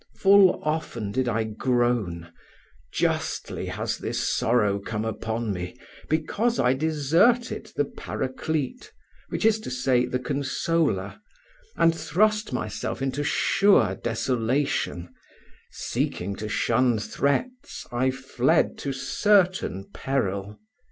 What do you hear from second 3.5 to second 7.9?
has this sorrow come upon me because I deserted the